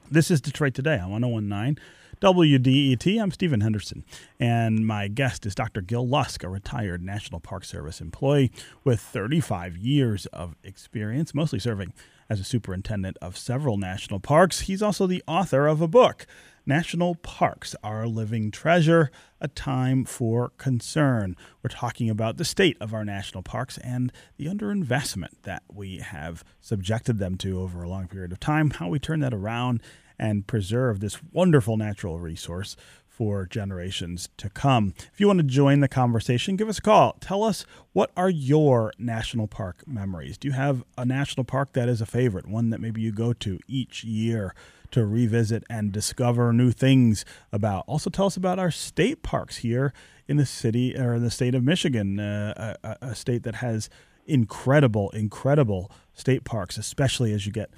This 0.10 0.32
is 0.32 0.40
Detroit 0.40 0.74
Today 0.74 0.98
on 1.00 1.12
1019 1.12 1.78
WDET. 2.22 3.22
I'm 3.22 3.32
Stephen 3.32 3.62
Henderson, 3.62 4.04
and 4.40 4.88
my 4.88 5.08
guest 5.08 5.46
is 5.46 5.54
Dr. 5.54 5.82
Gil 5.82 6.08
Lusk, 6.08 6.44
a 6.44 6.50
retired 6.50 7.04
National 7.04 7.40
Park 7.40 7.64
Service 7.64 8.02
employee 8.02 8.52
with 8.84 9.00
35 9.00 9.78
years 9.78 10.26
of 10.28 10.56
experience, 10.64 11.36
mostly 11.36 11.60
serving 11.60 11.94
as 12.30 12.40
a 12.40 12.44
superintendent 12.44 13.18
of 13.22 13.38
several 13.38 13.78
national 13.78 14.20
parks. 14.20 14.62
He's 14.62 14.82
also 14.82 15.06
the 15.06 15.24
author 15.28 15.68
of 15.68 15.80
a 15.80 15.88
book 15.88 16.26
National 16.68 17.16
parks 17.16 17.78
are 17.82 18.04
a 18.04 18.10
living 18.10 18.52
treasure, 18.52 19.10
a 19.40 19.48
time 19.48 20.04
for 20.04 20.50
concern. 20.58 21.34
We're 21.64 21.70
talking 21.70 22.10
about 22.10 22.36
the 22.36 22.44
state 22.44 22.76
of 22.82 22.94
our 22.94 23.06
national 23.06 23.42
parks 23.42 23.78
and 23.78 24.12
the 24.36 24.48
underinvestment 24.48 25.44
that 25.44 25.64
we 25.74 26.00
have 26.00 26.44
subjected 26.60 27.20
them 27.20 27.38
to 27.38 27.62
over 27.62 27.82
a 27.82 27.88
long 27.88 28.10
period 28.10 28.34
of 28.34 28.42
time, 28.42 28.72
how 28.72 28.90
we 28.90 29.00
turn 29.00 29.22
that 29.22 29.34
around 29.34 29.82
and 30.20 30.46
preserve 30.46 31.00
this 31.00 31.24
wonderful 31.32 31.78
natural 31.78 32.20
resource 32.20 32.76
for 33.18 33.48
generations 33.48 34.30
to 34.38 34.48
come. 34.48 34.94
If 35.12 35.20
you 35.20 35.26
want 35.26 35.40
to 35.40 35.44
join 35.44 35.80
the 35.80 35.88
conversation, 35.88 36.56
give 36.56 36.70
us 36.70 36.78
a 36.78 36.84
call. 36.84 37.18
Tell 37.20 37.44
us 37.44 37.66
what 37.92 38.12
are 38.16 38.30
your 38.30 38.94
national 39.00 39.48
park 39.48 39.88
memories? 39.88 40.38
Do 40.38 40.48
you 40.48 40.54
have 40.54 40.84
a 41.00 41.04
national 41.04 41.44
park 41.44 41.74
that 41.74 41.90
is 41.90 42.00
a 42.00 42.06
favorite, 42.06 42.48
one 42.48 42.70
that 42.70 42.80
maybe 42.80 43.02
you 43.02 43.12
go 43.12 43.34
to 43.34 43.60
each 43.68 44.04
year? 44.04 44.54
to 44.90 45.06
revisit 45.06 45.66
and 45.70 45.92
discover 45.92 46.54
new 46.54 46.72
things 46.72 47.26
about. 47.52 47.84
Also, 47.88 48.10
tell 48.10 48.28
us 48.28 48.38
about 48.38 48.58
our 48.58 48.72
state 48.72 49.22
parks 49.22 49.58
here 49.58 49.92
in 50.30 50.38
the 50.38 50.46
city 50.46 50.98
or 50.98 51.16
in 51.16 51.24
the 51.24 51.30
state 51.30 51.54
of 51.54 51.62
Michigan, 51.62 52.22
uh, 52.22 52.78
a, 52.82 52.98
a, 53.08 53.14
state 53.14 53.44
that 53.44 53.56
has 53.56 53.90
incredible, 54.26 55.10
incredible 55.10 55.92
state 56.14 56.46
parks, 56.46 56.78
especially 56.78 57.34
as 57.34 57.46
you 57.46 57.52
get 57.52 57.70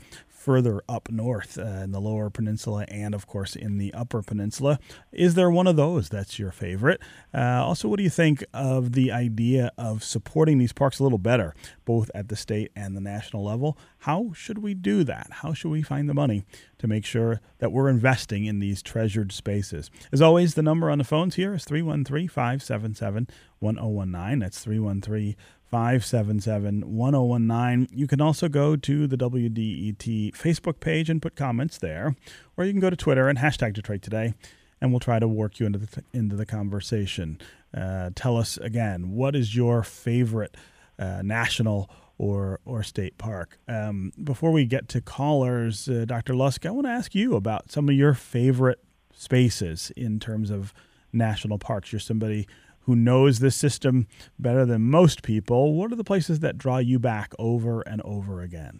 further 0.49 0.81
up 0.89 1.11
north 1.11 1.59
uh, 1.59 1.83
in 1.83 1.91
the 1.91 2.01
lower 2.01 2.31
peninsula 2.31 2.83
and, 2.87 3.13
of 3.13 3.27
course, 3.27 3.55
in 3.55 3.77
the 3.77 3.93
upper 3.93 4.23
peninsula. 4.23 4.79
Is 5.11 5.35
there 5.35 5.51
one 5.51 5.67
of 5.67 5.75
those 5.75 6.09
that's 6.09 6.39
your 6.39 6.49
favorite? 6.49 6.99
Uh, 7.31 7.63
also, 7.63 7.87
what 7.87 7.97
do 7.97 8.03
you 8.03 8.09
think 8.09 8.43
of 8.51 8.93
the 8.93 9.11
idea 9.11 9.71
of 9.77 10.03
supporting 10.03 10.57
these 10.57 10.73
parks 10.73 10.97
a 10.97 11.03
little 11.03 11.19
better, 11.19 11.53
both 11.85 12.09
at 12.15 12.29
the 12.29 12.35
state 12.35 12.71
and 12.75 12.97
the 12.97 12.99
national 12.99 13.43
level? 13.43 13.77
How 13.99 14.31
should 14.33 14.57
we 14.57 14.73
do 14.73 15.03
that? 15.03 15.27
How 15.29 15.53
should 15.53 15.69
we 15.69 15.83
find 15.83 16.09
the 16.09 16.15
money 16.15 16.45
to 16.79 16.87
make 16.87 17.05
sure 17.05 17.41
that 17.59 17.71
we're 17.71 17.87
investing 17.87 18.45
in 18.45 18.57
these 18.57 18.81
treasured 18.81 19.31
spaces? 19.31 19.91
As 20.11 20.19
always, 20.19 20.55
the 20.55 20.63
number 20.63 20.89
on 20.89 20.97
the 20.97 21.03
phones 21.03 21.35
here 21.35 21.53
is 21.53 21.63
313 21.63 22.27
577 22.27 23.27
1019. 23.59 24.39
That's 24.39 24.59
313 24.63 25.35
577 25.69 26.95
1019. 26.95 27.87
You 27.95 28.07
can 28.07 28.21
also 28.21 28.49
go 28.49 28.75
to 28.75 29.07
the 29.07 29.17
WDET 29.17 30.31
Facebook 30.33 30.79
page 30.79 31.09
and 31.09 31.21
put 31.21 31.35
comments 31.35 31.77
there, 31.77 32.15
or 32.57 32.65
you 32.65 32.71
can 32.71 32.79
go 32.79 32.89
to 32.89 32.95
Twitter 32.95 33.27
and 33.29 33.37
hashtag 33.37 33.73
Detroit 33.73 34.01
Today, 34.01 34.33
and 34.81 34.91
we'll 34.91 34.99
try 34.99 35.19
to 35.19 35.27
work 35.27 35.59
you 35.59 35.65
into 35.65 35.79
the, 35.79 36.03
into 36.13 36.35
the 36.35 36.45
conversation. 36.45 37.39
Uh, 37.75 38.09
tell 38.15 38.37
us 38.37 38.57
again, 38.57 39.11
what 39.11 39.35
is 39.35 39.55
your 39.55 39.83
favorite 39.83 40.55
uh, 40.97 41.21
national 41.23 41.89
or 42.17 42.59
or 42.65 42.81
state 42.81 43.17
park? 43.17 43.59
Um, 43.67 44.11
before 44.23 44.51
we 44.51 44.65
get 44.65 44.89
to 44.89 45.01
callers, 45.01 45.87
uh, 45.87 46.05
Dr. 46.07 46.33
Lusk, 46.33 46.65
I 46.65 46.71
want 46.71 46.87
to 46.87 46.91
ask 46.91 47.13
you 47.13 47.35
about 47.35 47.71
some 47.71 47.87
of 47.89 47.95
your 47.95 48.15
favorite 48.15 48.83
spaces 49.13 49.91
in 49.95 50.19
terms 50.19 50.49
of 50.49 50.73
national 51.13 51.59
parks. 51.59 51.91
You're 51.91 51.99
somebody 51.99 52.47
who 52.89 52.95
knows 52.95 53.37
this 53.37 53.55
system 53.55 54.07
better 54.39 54.65
than 54.65 54.81
most 54.81 55.21
people, 55.21 55.75
what 55.75 55.91
are 55.91 55.95
the 55.95 56.03
places 56.03 56.39
that 56.39 56.57
draw 56.57 56.79
you 56.79 56.97
back 56.97 57.35
over 57.37 57.81
and 57.81 58.01
over 58.01 58.41
again? 58.41 58.79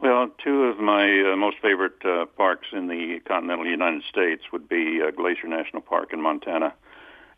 Well, 0.00 0.30
two 0.42 0.62
of 0.62 0.78
my 0.78 1.04
uh, 1.30 1.36
most 1.36 1.58
favorite 1.60 2.02
uh, 2.06 2.24
parks 2.24 2.68
in 2.72 2.88
the 2.88 3.20
continental 3.28 3.66
United 3.66 4.02
States 4.08 4.44
would 4.50 4.66
be 4.66 5.02
uh, 5.06 5.10
Glacier 5.10 5.46
National 5.46 5.82
Park 5.82 6.14
in 6.14 6.22
Montana 6.22 6.72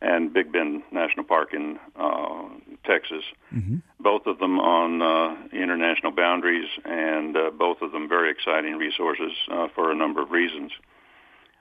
and 0.00 0.32
Big 0.32 0.52
Bend 0.52 0.84
National 0.92 1.24
Park 1.24 1.52
in 1.52 1.76
uh, 1.96 2.50
Texas. 2.84 3.24
Mm-hmm. 3.52 3.78
Both 3.98 4.26
of 4.26 4.38
them 4.38 4.60
on 4.60 5.02
uh, 5.02 5.34
international 5.52 6.12
boundaries, 6.12 6.68
and 6.84 7.36
uh, 7.36 7.50
both 7.50 7.82
of 7.82 7.90
them 7.90 8.08
very 8.08 8.30
exciting 8.30 8.76
resources 8.76 9.32
uh, 9.50 9.66
for 9.74 9.90
a 9.90 9.96
number 9.96 10.22
of 10.22 10.30
reasons. 10.30 10.70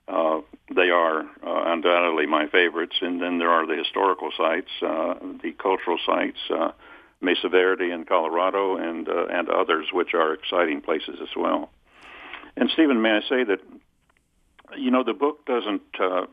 Uh, 0.07 0.41
they 0.75 0.89
are 0.89 1.21
uh, 1.21 1.73
undoubtedly 1.73 2.25
my 2.25 2.47
favorites. 2.47 2.95
And 3.01 3.21
then 3.21 3.39
there 3.39 3.49
are 3.49 3.65
the 3.65 3.75
historical 3.75 4.29
sites, 4.37 4.69
uh, 4.81 5.15
the 5.41 5.51
cultural 5.53 5.97
sites, 6.05 6.37
uh, 6.49 6.71
Mesa 7.21 7.49
Verde 7.49 7.91
in 7.91 8.05
Colorado, 8.05 8.77
and 8.77 9.07
uh, 9.07 9.25
and 9.27 9.49
others, 9.49 9.87
which 9.91 10.13
are 10.13 10.33
exciting 10.33 10.81
places 10.81 11.17
as 11.21 11.29
well. 11.35 11.71
And 12.55 12.69
Stephen, 12.73 13.01
may 13.01 13.11
I 13.11 13.21
say 13.21 13.43
that 13.43 13.59
you 14.77 14.91
know 14.91 15.03
the 15.03 15.13
book 15.13 15.45
doesn't 15.45 15.81
uh, 15.99 16.25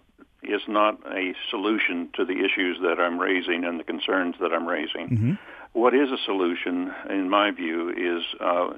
is 0.43 0.63
not 0.69 0.99
a 1.07 1.35
solution 1.51 2.11
to 2.15 2.25
the 2.25 2.45
issues 2.45 2.79
that 2.83 2.99
I'm 2.99 3.19
raising 3.19 3.65
and 3.65 3.79
the 3.79 3.85
concerns 3.85 4.35
that 4.41 4.53
I'm 4.53 4.67
raising. 4.67 5.09
Mm-hmm. 5.09 5.33
What 5.73 5.95
is 5.95 6.11
a 6.11 6.19
solution, 6.27 6.93
in 7.09 7.31
my 7.31 7.51
view, 7.53 7.91
is 7.91 8.25
uh, 8.41 8.73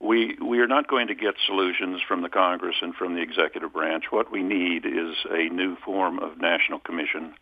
we 0.00 0.36
we 0.44 0.58
are 0.60 0.66
not 0.66 0.88
going 0.88 1.06
to 1.08 1.14
get 1.14 1.34
solutions 1.46 2.00
from 2.06 2.22
the 2.22 2.28
Congress 2.28 2.76
and 2.82 2.94
from 2.94 3.14
the 3.14 3.22
executive 3.22 3.72
branch. 3.72 4.04
What 4.10 4.30
we 4.30 4.42
need 4.42 4.84
is 4.86 5.16
a 5.30 5.48
new 5.48 5.76
form 5.84 6.18
of 6.18 6.40
national 6.40 6.80
commission 6.80 7.34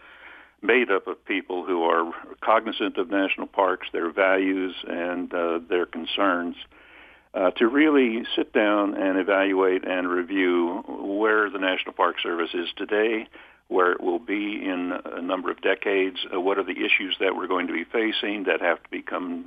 made 0.62 0.90
up 0.90 1.06
of 1.08 1.24
people 1.24 1.64
who 1.64 1.82
are 1.82 2.12
cognizant 2.40 2.96
of 2.96 3.10
national 3.10 3.48
parks, 3.48 3.88
their 3.92 4.12
values, 4.12 4.74
and 4.86 5.32
uh, 5.34 5.58
their 5.68 5.86
concerns. 5.86 6.56
Uh, 7.34 7.50
to 7.52 7.66
really 7.66 8.24
sit 8.36 8.52
down 8.52 8.94
and 8.94 9.18
evaluate 9.18 9.88
and 9.88 10.06
review 10.06 10.84
where 10.86 11.48
the 11.48 11.58
National 11.58 11.94
Park 11.94 12.16
Service 12.22 12.50
is 12.52 12.68
today, 12.76 13.26
where 13.68 13.92
it 13.92 14.02
will 14.02 14.18
be 14.18 14.62
in 14.62 14.92
a 15.06 15.22
number 15.22 15.50
of 15.50 15.58
decades, 15.62 16.18
uh, 16.32 16.38
what 16.38 16.58
are 16.58 16.62
the 16.62 16.84
issues 16.84 17.16
that 17.20 17.34
we're 17.34 17.46
going 17.46 17.66
to 17.68 17.72
be 17.72 17.84
facing 17.84 18.44
that 18.44 18.60
have 18.60 18.82
to 18.82 18.90
become 18.90 19.46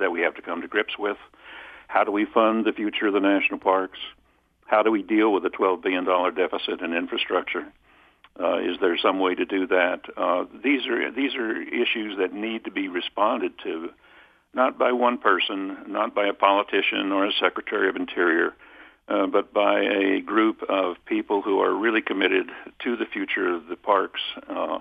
that 0.00 0.10
we 0.10 0.22
have 0.22 0.34
to 0.34 0.40
come 0.40 0.62
to 0.62 0.66
grips 0.66 0.94
with, 0.98 1.18
how 1.88 2.04
do 2.04 2.12
we 2.12 2.24
fund 2.24 2.64
the 2.64 2.72
future 2.72 3.06
of 3.06 3.14
the 3.14 3.20
national 3.20 3.58
parks? 3.58 3.98
How 4.66 4.82
do 4.82 4.90
we 4.90 5.02
deal 5.02 5.32
with 5.32 5.44
a 5.44 5.50
$12 5.50 5.82
billion 5.82 6.04
deficit 6.34 6.80
in 6.80 6.92
infrastructure? 6.92 7.64
Uh, 8.38 8.58
is 8.58 8.76
there 8.80 8.98
some 8.98 9.18
way 9.18 9.34
to 9.34 9.44
do 9.44 9.66
that? 9.68 10.00
Uh, 10.16 10.44
these 10.62 10.86
are 10.86 11.10
these 11.10 11.34
are 11.34 11.62
issues 11.62 12.18
that 12.18 12.34
need 12.34 12.64
to 12.64 12.70
be 12.70 12.88
responded 12.88 13.52
to, 13.62 13.88
not 14.52 14.78
by 14.78 14.92
one 14.92 15.16
person, 15.16 15.78
not 15.86 16.14
by 16.14 16.26
a 16.26 16.34
politician 16.34 17.12
or 17.12 17.24
a 17.24 17.32
secretary 17.40 17.88
of 17.88 17.96
interior, 17.96 18.54
uh, 19.08 19.26
but 19.26 19.54
by 19.54 19.80
a 19.80 20.20
group 20.20 20.62
of 20.68 20.96
people 21.06 21.40
who 21.40 21.60
are 21.60 21.74
really 21.74 22.02
committed 22.02 22.50
to 22.80 22.96
the 22.96 23.06
future 23.06 23.54
of 23.54 23.68
the 23.68 23.76
parks 23.76 24.20
uh, 24.50 24.80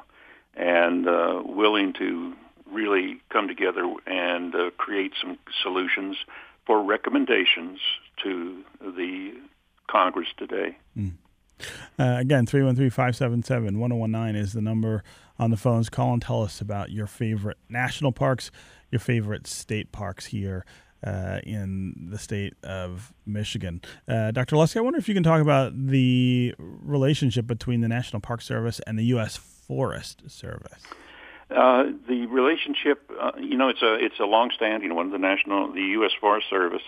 and 0.56 1.08
uh, 1.08 1.42
willing 1.46 1.94
to 1.94 2.34
really 2.70 3.22
come 3.30 3.48
together 3.48 3.84
and 4.06 4.54
uh, 4.54 4.70
create 4.78 5.14
some 5.22 5.38
solutions 5.64 6.18
for 6.66 6.84
recommendations 6.84 7.80
to 8.24 8.64
the 8.82 9.34
Congress 9.88 10.30
today. 10.38 10.78
Mm. 10.98 11.14
Uh, 11.98 12.18
again, 12.20 12.46
313-577-1019 12.46 14.36
is 14.36 14.54
the 14.54 14.62
number 14.62 15.04
on 15.40 15.52
the 15.52 15.58
phones. 15.58 15.90
Call 15.90 16.14
and 16.14 16.22
tell 16.22 16.42
us 16.42 16.62
about 16.62 16.92
your 16.92 17.08
favorite 17.08 17.58
national 17.70 18.12
parks, 18.12 18.52
your 18.92 19.00
favorite 19.00 19.48
state 19.48 19.92
parks 19.92 20.26
here 20.28 20.66
uh, 21.06 21.40
in 21.44 22.08
the 22.10 22.18
state 22.18 22.54
of 22.64 23.14
Michigan. 23.26 23.82
Uh, 24.08 24.32
Dr. 24.32 24.58
Lusk, 24.58 24.76
I 24.76 24.82
wonder 24.82 25.00
if 25.00 25.08
you 25.08 25.14
can 25.14 25.24
talk 25.24 25.42
about 25.42 25.72
the 25.88 26.54
relationship 26.58 27.48
between 27.48 27.82
the 27.82 27.88
National 27.88 28.20
Park 28.20 28.42
Service 28.42 28.82
and 28.88 28.98
the 29.00 29.06
U.S. 29.06 29.38
Forest 29.38 30.24
Service. 30.30 30.82
Uh, 31.50 31.92
the 32.08 32.26
relationship, 32.26 33.12
uh, 33.22 33.32
you 33.40 33.56
know, 33.56 33.70
it's 33.70 33.82
a 33.84 33.94
it's 34.04 34.20
a 34.20 34.26
long-standing 34.26 34.96
one. 34.96 35.12
The 35.12 35.20
national, 35.20 35.74
the 35.74 35.82
U.S. 36.00 36.12
Forest 36.20 36.48
Service, 36.50 36.82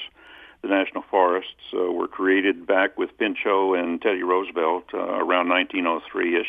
the 0.63 0.67
national 0.67 1.03
forests 1.11 1.51
uh, 1.73 1.91
were 1.91 2.07
created 2.07 2.65
back 2.65 2.97
with 2.97 3.15
Pinchot 3.19 3.77
and 3.77 4.01
Teddy 4.01 4.23
Roosevelt 4.23 4.85
uh, 4.95 4.97
around 4.97 5.47
1903ish, 5.47 6.47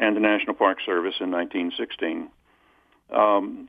and 0.00 0.16
the 0.16 0.20
National 0.20 0.54
Park 0.54 0.78
Service 0.84 1.14
in 1.20 1.30
1916. 1.30 2.28
Um, 3.14 3.68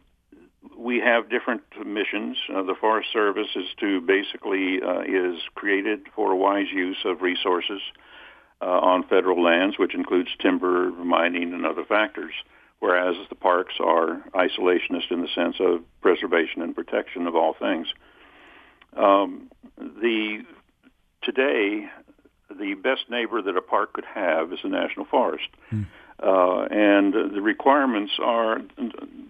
we 0.76 1.00
have 1.00 1.30
different 1.30 1.62
missions. 1.86 2.38
Uh, 2.50 2.64
the 2.64 2.74
Forest 2.74 3.10
Service 3.14 3.50
is 3.56 3.68
to 3.80 4.02
basically 4.02 4.82
uh, 4.82 5.02
is 5.02 5.40
created 5.54 6.08
for 6.16 6.36
wise 6.36 6.72
use 6.74 6.98
of 7.06 7.22
resources 7.22 7.82
uh, 8.64 8.66
on 8.66 9.04
federal 9.04 9.44
lands, 9.44 9.78
which 9.78 9.94
includes 9.94 10.30
timber, 10.40 10.90
mining, 10.90 11.54
and 11.54 11.68
other 11.68 11.86
factors 11.86 12.34
whereas 12.84 13.16
the 13.30 13.36
parks 13.36 13.76
are 13.80 14.22
isolationist 14.36 15.10
in 15.10 15.22
the 15.22 15.30
sense 15.34 15.56
of 15.62 15.82
preservation 16.02 16.62
and 16.62 16.76
protection 16.76 17.28
of 17.28 17.34
all 17.34 17.56
things. 17.58 17.88
Um, 18.98 19.50
the 19.78 20.44
today, 21.22 21.86
the 22.50 22.74
best 22.74 23.04
neighbor 23.10 23.42
that 23.42 23.56
a 23.56 23.62
park 23.62 23.94
could 23.94 24.04
have 24.04 24.52
is 24.52 24.60
a 24.66 24.68
national 24.68 25.06
forest, 25.06 25.48
mm. 25.72 25.86
uh, 26.22 26.64
and 26.70 27.14
the 27.14 27.42
requirements 27.42 28.12
are 28.22 28.60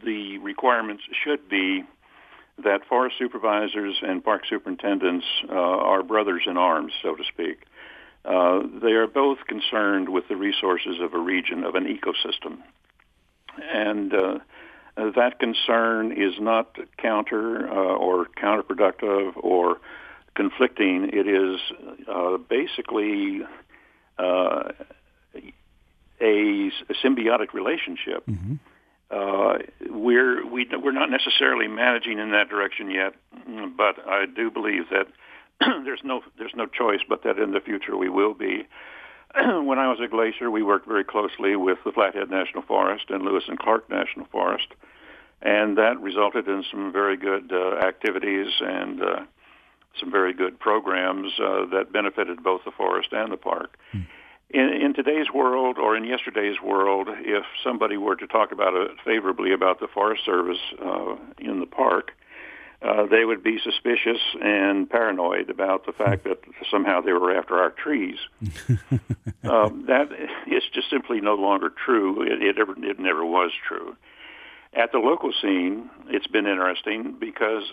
the 0.03 0.39
requirements 0.39 1.03
should 1.24 1.48
be 1.48 1.83
that 2.63 2.79
forest 2.89 3.17
supervisors 3.19 3.98
and 4.01 4.24
park 4.24 4.45
superintendents 4.50 5.25
uh, 5.48 5.53
are 5.53 6.01
brothers 6.01 6.41
in 6.48 6.57
arms, 6.57 6.91
so 7.03 7.15
to 7.15 7.24
speak. 7.31 7.67
Uh, 8.25 8.62
they 8.81 8.93
are 8.93 9.05
both 9.05 9.38
concerned 9.48 10.10
with 10.10 10.27
the 10.27 10.36
resources 10.36 10.95
of 11.00 11.13
a 11.13 11.19
region, 11.19 11.63
of 11.63 11.75
an 11.75 11.86
ecosystem 11.86 12.63
and 13.57 14.13
uh, 14.13 14.39
that 14.95 15.39
concern 15.39 16.12
is 16.12 16.33
not 16.39 16.77
counter 16.98 17.67
uh, 17.67 17.74
or 17.74 18.25
counterproductive 18.25 19.33
or 19.36 19.79
conflicting. 20.36 21.10
It 21.13 21.27
is 21.27 21.60
uh, 22.07 22.38
basically 22.38 23.41
uh, 24.17 24.72
a, 26.22 26.72
a, 26.89 26.93
symbiotic 27.03 27.53
relationship. 27.53 28.25
Mm-hmm. 28.27 28.55
Uh, 29.12 29.57
we're 29.89 30.45
we, 30.45 30.67
we're 30.81 30.91
not 30.91 31.10
necessarily 31.10 31.67
managing 31.67 32.19
in 32.19 32.31
that 32.31 32.50
direction 32.50 32.89
yet, 32.89 33.13
but 33.77 34.07
I 34.07 34.25
do 34.25 34.50
believe 34.50 34.83
that 34.89 35.07
there's 35.83 36.01
no 36.03 36.22
there's 36.38 36.53
no 36.55 36.65
choice 36.65 37.01
but 37.07 37.24
that 37.24 37.38
in 37.38 37.51
the 37.51 37.60
future 37.60 37.95
we 37.95 38.10
will 38.10 38.33
be. 38.33 38.67
when 39.63 39.79
I 39.79 39.87
was 39.87 39.99
at 40.01 40.11
Glacier, 40.11 40.51
we 40.51 40.61
worked 40.61 40.87
very 40.87 41.03
closely 41.03 41.55
with 41.55 41.79
the 41.83 41.91
Flathead 41.91 42.29
National 42.29 42.61
Forest 42.61 43.05
and 43.09 43.23
Lewis 43.23 43.45
and 43.47 43.57
Clark 43.57 43.89
National 43.89 44.27
Forest, 44.27 44.67
and 45.41 45.77
that 45.77 45.99
resulted 45.99 46.47
in 46.47 46.63
some 46.69 46.91
very 46.91 47.17
good 47.17 47.51
uh, 47.51 47.77
activities 47.77 48.47
and 48.61 49.01
uh, 49.01 49.19
some 49.99 50.11
very 50.11 50.33
good 50.33 50.59
programs 50.59 51.31
uh, 51.39 51.65
that 51.71 51.91
benefited 51.91 52.43
both 52.43 52.61
the 52.63 52.71
forest 52.71 53.09
and 53.11 53.31
the 53.31 53.37
park. 53.37 53.77
Hmm. 53.91 54.01
In, 54.51 54.69
in 54.69 54.93
today's 54.93 55.31
world, 55.33 55.79
or 55.79 55.95
in 55.95 56.03
yesterday's 56.03 56.61
world, 56.61 57.07
if 57.09 57.43
somebody 57.63 57.97
were 57.97 58.15
to 58.15 58.27
talk 58.27 58.51
about 58.51 58.75
it 58.75 58.91
favorably 59.03 59.51
about 59.51 59.79
the 59.79 59.87
Forest 59.87 60.23
Service 60.25 60.59
uh, 60.79 61.15
in 61.39 61.59
the 61.59 61.65
park, 61.65 62.11
uh, 62.83 63.05
they 63.05 63.23
would 63.23 63.43
be 63.43 63.59
suspicious 63.63 64.19
and 64.41 64.89
paranoid 64.89 65.49
about 65.49 65.85
the 65.85 65.93
fact 65.93 66.25
that 66.25 66.39
somehow 66.69 67.01
they 67.01 67.13
were 67.13 67.35
after 67.35 67.57
our 67.57 67.71
trees. 67.71 68.17
um, 69.43 69.85
that 69.87 70.09
is 70.47 70.63
just 70.73 70.89
simply 70.89 71.21
no 71.21 71.35
longer 71.35 71.69
true. 71.69 72.21
It, 72.23 72.41
it, 72.41 72.59
ever, 72.59 72.73
it 72.77 72.99
never 72.99 73.25
was 73.25 73.51
true. 73.67 73.95
At 74.73 74.91
the 74.91 74.97
local 74.97 75.31
scene, 75.41 75.89
it's 76.07 76.27
been 76.27 76.47
interesting 76.47 77.15
because 77.19 77.63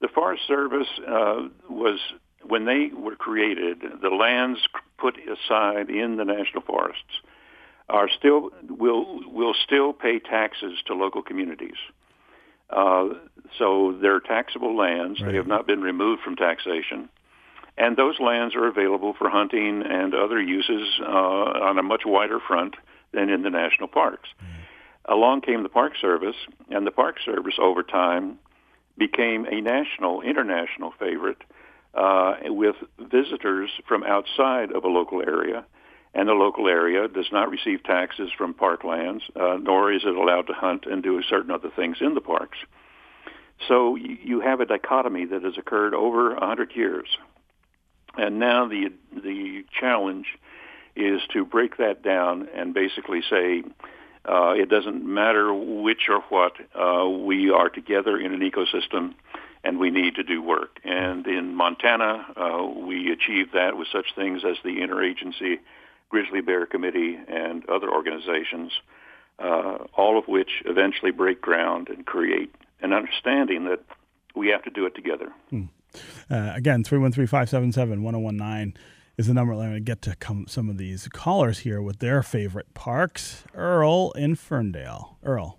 the 0.00 0.08
Forest 0.08 0.42
Service 0.46 0.88
uh, 1.06 1.48
was 1.70 1.98
when 2.44 2.64
they 2.64 2.90
were 2.94 3.16
created, 3.16 3.82
the 4.02 4.10
lands 4.10 4.60
put 4.98 5.16
aside 5.18 5.88
in 5.88 6.16
the 6.16 6.24
national 6.24 6.62
forests 6.62 7.20
are 7.88 8.08
still 8.08 8.50
will 8.68 9.20
will 9.30 9.54
still 9.64 9.92
pay 9.92 10.18
taxes 10.18 10.78
to 10.86 10.94
local 10.94 11.22
communities. 11.22 11.76
Uh, 12.70 13.08
so 13.58 13.96
they're 14.00 14.20
taxable 14.20 14.76
lands. 14.76 15.20
Right. 15.20 15.30
They 15.30 15.36
have 15.36 15.46
not 15.46 15.66
been 15.66 15.80
removed 15.80 16.22
from 16.22 16.36
taxation. 16.36 17.08
And 17.78 17.96
those 17.96 18.18
lands 18.20 18.54
are 18.54 18.66
available 18.66 19.14
for 19.18 19.28
hunting 19.28 19.82
and 19.84 20.14
other 20.14 20.40
uses 20.40 20.88
uh, 21.00 21.04
on 21.06 21.78
a 21.78 21.82
much 21.82 22.02
wider 22.06 22.40
front 22.40 22.74
than 23.12 23.28
in 23.28 23.42
the 23.42 23.50
national 23.50 23.88
parks. 23.88 24.28
Mm. 24.42 25.14
Along 25.14 25.40
came 25.40 25.62
the 25.62 25.68
Park 25.68 25.92
Service, 26.00 26.36
and 26.70 26.86
the 26.86 26.90
Park 26.90 27.16
Service 27.24 27.54
over 27.60 27.82
time 27.82 28.38
became 28.98 29.46
a 29.46 29.60
national, 29.60 30.22
international 30.22 30.92
favorite 30.98 31.42
uh, 31.94 32.34
with 32.46 32.76
visitors 32.98 33.70
from 33.86 34.02
outside 34.02 34.72
of 34.72 34.84
a 34.84 34.88
local 34.88 35.22
area. 35.22 35.64
And 36.16 36.26
the 36.26 36.32
local 36.32 36.66
area 36.66 37.08
does 37.08 37.30
not 37.30 37.50
receive 37.50 37.84
taxes 37.84 38.30
from 38.38 38.54
parklands, 38.54 39.20
uh, 39.36 39.58
nor 39.60 39.92
is 39.92 40.02
it 40.02 40.16
allowed 40.16 40.46
to 40.46 40.54
hunt 40.54 40.86
and 40.86 41.02
do 41.02 41.22
certain 41.22 41.50
other 41.50 41.68
things 41.76 41.98
in 42.00 42.14
the 42.14 42.22
parks. 42.22 42.56
So 43.68 43.96
you 43.96 44.40
have 44.40 44.60
a 44.60 44.64
dichotomy 44.64 45.26
that 45.26 45.42
has 45.42 45.58
occurred 45.58 45.92
over 45.92 46.34
hundred 46.36 46.74
years, 46.74 47.06
and 48.16 48.38
now 48.38 48.66
the 48.66 48.92
the 49.12 49.66
challenge 49.78 50.26
is 50.94 51.20
to 51.34 51.44
break 51.44 51.76
that 51.76 52.02
down 52.02 52.48
and 52.54 52.72
basically 52.72 53.20
say 53.28 53.62
uh, 54.24 54.54
it 54.56 54.70
doesn't 54.70 55.04
matter 55.04 55.52
which 55.52 56.08
or 56.08 56.22
what 56.30 56.54
uh, 56.74 57.06
we 57.06 57.50
are 57.50 57.68
together 57.68 58.18
in 58.18 58.32
an 58.32 58.40
ecosystem, 58.40 59.12
and 59.62 59.78
we 59.78 59.90
need 59.90 60.14
to 60.14 60.22
do 60.22 60.40
work. 60.40 60.78
And 60.82 61.26
in 61.26 61.54
Montana, 61.54 62.26
uh, 62.36 62.64
we 62.64 63.12
achieved 63.12 63.52
that 63.52 63.76
with 63.76 63.88
such 63.92 64.14
things 64.14 64.44
as 64.46 64.56
the 64.64 64.76
Interagency 64.80 65.58
Grizzly 66.08 66.40
Bear 66.40 66.66
Committee 66.66 67.18
and 67.28 67.68
other 67.68 67.90
organizations, 67.90 68.72
uh, 69.38 69.78
all 69.94 70.18
of 70.18 70.28
which 70.28 70.62
eventually 70.64 71.10
break 71.10 71.40
ground 71.40 71.88
and 71.88 72.06
create 72.06 72.54
an 72.80 72.92
understanding 72.92 73.64
that 73.64 73.80
we 74.34 74.48
have 74.48 74.62
to 74.64 74.70
do 74.70 74.86
it 74.86 74.94
together. 74.94 75.32
Hmm. 75.50 75.64
Uh, 76.30 76.52
again, 76.54 76.84
313-577-1019 76.84 78.74
is 79.16 79.26
the 79.26 79.34
number. 79.34 79.52
I'm 79.52 79.58
going 79.58 79.74
to 79.74 79.80
get 79.80 80.02
to 80.02 80.14
come 80.16 80.46
some 80.46 80.68
of 80.68 80.76
these 80.78 81.08
callers 81.08 81.60
here 81.60 81.80
with 81.80 82.00
their 82.00 82.22
favorite 82.22 82.74
parks. 82.74 83.44
Earl 83.54 84.12
in 84.12 84.34
Ferndale. 84.34 85.16
Earl, 85.22 85.58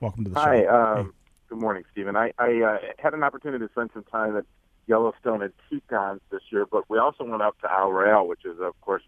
welcome 0.00 0.24
to 0.24 0.30
the 0.30 0.38
Hi, 0.38 0.62
show. 0.62 0.68
Um, 0.74 1.06
hey. 1.06 1.10
Good 1.48 1.60
morning, 1.60 1.84
Stephen. 1.92 2.16
I, 2.16 2.32
I 2.38 2.60
uh, 2.60 2.78
had 2.98 3.14
an 3.14 3.22
opportunity 3.22 3.64
to 3.64 3.70
spend 3.72 3.90
some 3.92 4.04
time 4.04 4.36
at 4.36 4.44
Yellowstone 4.86 5.42
and 5.42 5.52
Tetons 5.68 6.20
this 6.30 6.42
year, 6.50 6.66
but 6.66 6.88
we 6.88 6.98
also 6.98 7.24
went 7.24 7.42
up 7.42 7.60
to 7.60 7.70
Isle 7.70 7.92
Royale, 7.92 8.26
which 8.26 8.44
is, 8.44 8.58
of 8.60 8.80
course, 8.80 9.02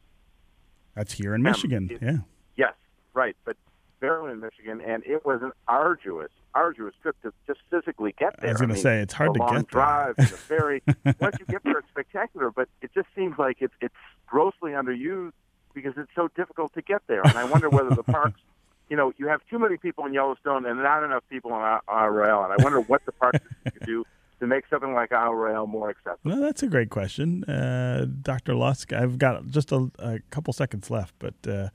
that's 0.99 1.12
here 1.12 1.35
in 1.35 1.43
Michigan. 1.43 1.88
Um, 1.93 1.99
yeah. 2.02 2.17
Yes, 2.57 2.75
right. 3.14 3.37
But 3.45 3.57
Maryland, 4.02 4.40
Michigan, 4.40 4.81
and 4.81 5.05
it 5.07 5.25
was 5.25 5.43
an 5.43 5.52
arduous, 5.69 6.31
arduous 6.55 6.95
trip 7.00 7.14
to 7.23 7.33
just 7.47 7.61
physically 7.71 8.14
get 8.19 8.38
there. 8.40 8.50
I 8.50 8.52
was 8.52 8.61
going 8.61 8.75
to 8.75 8.76
say 8.76 9.00
it's 9.00 9.14
hard 9.14 9.35
to 9.35 9.40
get 9.40 9.50
there. 9.50 9.62
drive 9.62 10.17
the 10.17 10.26
ferry. 10.26 10.83
Once 11.21 11.37
you 11.38 11.47
get 11.47 11.62
there, 11.62 11.78
it's 11.78 11.88
spectacular, 11.88 12.50
but 12.50 12.69
it 12.83 12.90
just 12.95 13.07
seems 13.14 13.38
like 13.38 13.59
it's 13.61 13.75
it's 13.81 13.95
grossly 14.26 14.73
underused 14.73 15.33
because 15.73 15.95
it's 15.97 16.11
so 16.17 16.28
difficult 16.35 16.75
to 16.75 16.83
get 16.83 17.02
there. 17.07 17.23
And 17.23 17.38
I 17.38 17.45
wonder 17.45 17.71
whether 17.71 17.95
the 17.95 18.02
parks, 18.02 18.40
you 18.88 18.97
know, 18.97 19.12
you 19.17 19.28
have 19.28 19.40
too 19.49 19.61
many 19.61 19.76
people 19.76 20.05
in 20.05 20.12
Yellowstone 20.12 20.66
and 20.66 20.83
not 20.83 21.05
enough 21.05 21.23
people 21.31 21.53
in 21.53 21.61
Isle 21.61 22.09
Royale, 22.09 22.51
and 22.51 22.61
I 22.61 22.64
wonder 22.64 22.81
what 22.81 23.05
the 23.07 23.12
parks 23.12 23.38
could 23.64 23.83
do 23.87 24.05
to 24.40 24.46
make 24.46 24.64
something 24.68 24.92
like 24.92 25.12
Isle 25.12 25.35
Royale 25.35 25.66
more 25.66 25.90
accessible? 25.90 26.18
Well, 26.24 26.40
that's 26.40 26.62
a 26.62 26.68
great 26.68 26.90
question, 26.90 27.44
uh, 27.44 28.07
Dr. 28.22 28.55
Lusk. 28.55 28.92
I've 28.92 29.18
got 29.18 29.46
just 29.46 29.72
a, 29.72 29.90
a 29.98 30.18
couple 30.31 30.53
seconds 30.53 30.90
left, 30.90 31.14
but 31.18 31.35
uh, 31.46 31.68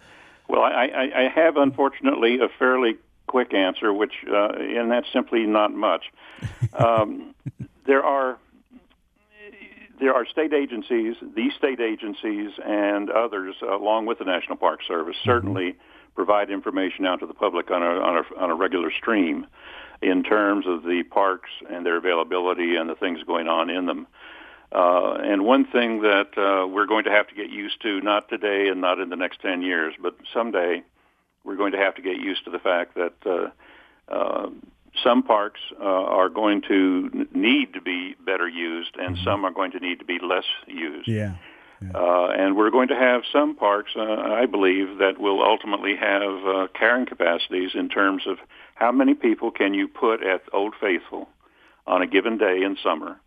well, 0.47 0.61
I, 0.61 0.85
I, 0.85 1.23
I 1.23 1.29
have 1.33 1.57
unfortunately 1.57 2.39
a 2.39 2.47
fairly 2.59 2.97
quick 3.27 3.53
answer, 3.53 3.93
which 3.93 4.13
uh, 4.31 4.49
and 4.57 4.91
that's 4.91 5.07
simply 5.11 5.45
not 5.45 5.73
much. 5.73 6.05
Um, 6.77 7.33
there 7.85 8.03
are 8.03 8.37
there 9.99 10.13
are 10.13 10.25
state 10.25 10.53
agencies, 10.53 11.15
these 11.35 11.53
state 11.57 11.79
agencies, 11.79 12.51
and 12.65 13.09
others, 13.09 13.55
along 13.61 14.05
with 14.05 14.19
the 14.19 14.25
National 14.25 14.57
Park 14.57 14.81
Service, 14.87 15.15
mm-hmm. 15.17 15.29
certainly 15.29 15.69
mm-hmm. 15.71 16.13
provide 16.15 16.49
information 16.49 17.05
out 17.05 17.19
to 17.19 17.25
the 17.25 17.33
public 17.33 17.71
on 17.71 17.81
a 17.81 17.85
on 17.85 18.17
a, 18.17 18.39
on 18.39 18.49
a 18.49 18.55
regular 18.55 18.91
stream 18.91 19.47
in 20.03 20.23
terms 20.23 20.65
of 20.67 20.83
the 20.83 21.03
parks 21.03 21.49
and 21.69 21.85
their 21.85 21.97
availability 21.97 22.75
and 22.75 22.89
the 22.89 22.95
things 22.95 23.19
going 23.23 23.47
on 23.47 23.69
in 23.69 23.85
them. 23.85 24.07
Uh, 24.71 25.13
and 25.21 25.45
one 25.45 25.65
thing 25.65 26.01
that 26.01 26.35
uh, 26.35 26.67
we're 26.67 26.87
going 26.87 27.03
to 27.03 27.11
have 27.11 27.27
to 27.27 27.35
get 27.35 27.49
used 27.49 27.79
to, 27.81 28.01
not 28.01 28.27
today 28.27 28.67
and 28.69 28.81
not 28.81 28.99
in 28.99 29.09
the 29.09 29.15
next 29.15 29.39
10 29.41 29.61
years, 29.61 29.93
but 30.01 30.15
someday, 30.33 30.81
we're 31.43 31.55
going 31.55 31.73
to 31.73 31.77
have 31.77 31.95
to 31.95 32.01
get 32.01 32.17
used 32.17 32.43
to 32.45 32.49
the 32.49 32.59
fact 32.59 32.95
that 32.95 33.13
uh, 33.25 34.11
uh, 34.11 34.49
some 35.03 35.23
parks 35.23 35.59
uh, 35.79 35.83
are 35.83 36.29
going 36.29 36.61
to 36.67 37.27
need 37.33 37.73
to 37.73 37.81
be 37.81 38.15
better 38.25 38.47
used 38.47 38.95
and 38.95 39.15
mm-hmm. 39.15 39.25
some 39.25 39.45
are 39.45 39.51
going 39.51 39.71
to 39.71 39.79
need 39.79 39.99
to 39.99 40.05
be 40.05 40.19
less 40.19 40.45
used. 40.67 41.07
Yeah. 41.07 41.35
yeah. 41.81 41.91
Uh, 41.93 42.27
and 42.35 42.55
we're 42.55 42.71
going 42.71 42.87
to 42.87 42.95
have 42.95 43.23
some 43.31 43.55
parks, 43.55 43.91
uh, 43.95 44.01
I 44.01 44.45
believe, 44.45 44.99
that 44.99 45.19
will 45.19 45.43
ultimately 45.43 45.95
have 45.95 46.45
uh, 46.45 46.67
carrying 46.77 47.05
capacities 47.05 47.71
in 47.73 47.89
terms 47.89 48.23
of 48.27 48.37
how 48.83 48.91
many 48.91 49.13
people 49.13 49.49
can 49.49 49.73
you 49.73 49.87
put 49.87 50.21
at 50.21 50.41
Old 50.51 50.73
Faithful 50.79 51.29
on 51.87 52.01
a 52.01 52.07
given 52.07 52.37
day 52.37 52.63
in 52.63 52.75
summer 52.83 53.17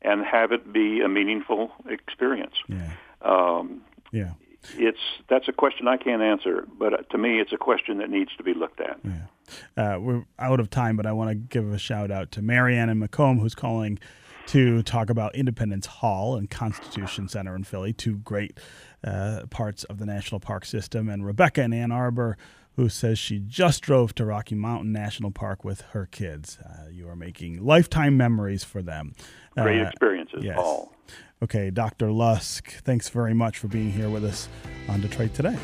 and 0.00 0.24
have 0.24 0.52
it 0.52 0.72
be 0.72 1.00
a 1.00 1.08
meaningful 1.08 1.72
experience. 1.88 2.54
Yeah. 2.68 2.92
Um, 3.20 3.82
yeah. 4.12 4.34
It's 4.76 5.00
that's 5.28 5.48
a 5.48 5.52
question 5.52 5.88
I 5.88 5.96
can't 5.96 6.22
answer, 6.22 6.68
but 6.78 7.10
to 7.10 7.18
me, 7.18 7.40
it's 7.40 7.52
a 7.52 7.56
question 7.56 7.98
that 7.98 8.10
needs 8.10 8.30
to 8.36 8.44
be 8.44 8.54
looked 8.54 8.80
at. 8.80 9.00
Yeah. 9.04 9.94
Uh, 9.94 9.98
we're 9.98 10.24
out 10.38 10.60
of 10.60 10.70
time, 10.70 10.96
but 10.96 11.04
I 11.04 11.12
want 11.12 11.30
to 11.30 11.34
give 11.34 11.72
a 11.72 11.78
shout 11.78 12.12
out 12.12 12.30
to 12.32 12.42
Marianne 12.42 12.88
and 12.88 13.00
Macomb, 13.00 13.40
who's 13.40 13.56
calling 13.56 13.98
to 14.46 14.84
talk 14.84 15.10
about 15.10 15.34
Independence 15.34 15.86
Hall 15.86 16.36
and 16.36 16.48
Constitution 16.48 17.28
Center 17.28 17.56
in 17.56 17.64
Philly, 17.64 17.92
two 17.92 18.18
great 18.18 18.58
uh, 19.02 19.46
parts 19.50 19.82
of 19.84 19.98
the 19.98 20.06
national 20.06 20.38
park 20.38 20.64
system, 20.64 21.08
and 21.08 21.26
Rebecca 21.26 21.62
in 21.62 21.72
Ann 21.72 21.90
Arbor, 21.90 22.36
who 22.76 22.88
says 22.88 23.18
she 23.18 23.38
just 23.38 23.82
drove 23.82 24.14
to 24.14 24.24
Rocky 24.24 24.54
Mountain 24.54 24.92
National 24.92 25.30
Park 25.30 25.64
with 25.64 25.82
her 25.92 26.06
kids. 26.06 26.58
Uh, 26.64 26.88
you 26.90 27.08
are 27.08 27.16
making 27.16 27.64
lifetime 27.64 28.16
memories 28.16 28.64
for 28.64 28.82
them. 28.82 29.14
Great 29.56 29.82
uh, 29.82 29.88
experiences, 29.88 30.42
yes. 30.42 30.56
Paul. 30.56 30.94
Okay, 31.42 31.70
Dr. 31.70 32.12
Lusk, 32.12 32.72
thanks 32.84 33.08
very 33.08 33.34
much 33.34 33.58
for 33.58 33.68
being 33.68 33.90
here 33.90 34.08
with 34.08 34.24
us 34.24 34.48
on 34.88 35.00
Detroit 35.00 35.34
Today. 35.34 35.56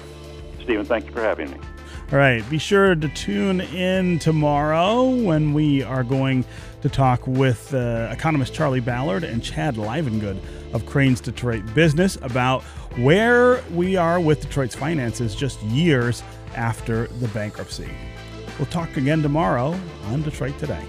Stephen, 0.63 0.85
thank 0.85 1.07
you 1.07 1.13
for 1.13 1.23
having 1.23 1.51
me. 1.51 1.59
All 2.11 2.19
right, 2.19 2.49
be 2.51 2.59
sure 2.59 2.95
to 2.95 3.09
tune 3.11 3.61
in 3.61 4.19
tomorrow 4.19 5.09
when 5.09 5.55
we 5.55 5.83
are 5.83 6.03
going 6.03 6.45
to 6.83 6.89
talk 6.89 7.27
with 7.27 7.73
uh, 7.73 8.09
economist 8.11 8.55
Charlie 8.55 8.81
Ballard 8.81 9.25
and 9.25 9.43
Chad 9.43 9.77
Livengood 9.77 10.41
of 10.73 10.85
Crain's 10.85 11.21
Detroit 11.21 11.63
Business 11.75 12.17
about 12.23 12.63
where 12.97 13.63
we 13.73 13.97
are 13.97 14.19
with 14.21 14.41
Detroit's 14.41 14.75
finances 14.75 15.35
just 15.35 15.61
years 15.63 16.23
after 16.55 17.07
the 17.07 17.29
bankruptcy. 17.29 17.89
We'll 18.59 18.67
talk 18.67 18.97
again 18.97 19.23
tomorrow 19.23 19.79
on 20.07 20.23
Detroit 20.23 20.59
Today. 20.59 20.85